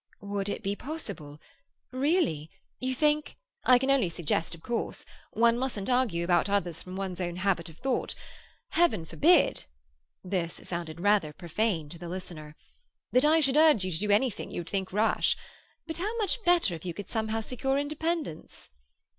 "Would 0.21 0.49
it 0.49 0.63
be 0.63 0.75
possible? 0.75 1.39
Really? 1.91 2.49
You 2.79 2.95
think—" 2.95 3.37
"I 3.65 3.77
can 3.77 3.91
only 3.91 4.09
suggest, 4.09 4.55
of 4.55 4.63
course. 4.63 5.05
One 5.29 5.59
mustn't 5.59 5.91
argue 5.91 6.23
about 6.23 6.49
others 6.49 6.81
from 6.81 6.95
one's 6.95 7.21
own 7.21 7.35
habit 7.35 7.69
of 7.69 7.77
thought. 7.77 8.15
Heaven 8.69 9.05
forbid"—this 9.05 10.53
sounded 10.67 11.01
rather 11.01 11.33
profane 11.33 11.87
to 11.89 11.99
the 11.99 12.09
listener—"that 12.09 13.25
I 13.25 13.41
should 13.41 13.57
urge 13.57 13.85
you 13.85 13.91
to 13.91 13.99
do 13.99 14.09
anything 14.09 14.49
you 14.49 14.61
would 14.61 14.71
think 14.71 14.91
rash. 14.91 15.37
But 15.85 15.99
how 15.99 16.17
much 16.17 16.43
better 16.43 16.73
if 16.73 16.83
you 16.83 16.95
could 16.95 17.11
somehow 17.11 17.41
secure 17.41 17.77
independence." 17.77 18.71